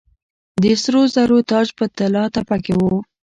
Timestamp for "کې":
2.63-2.73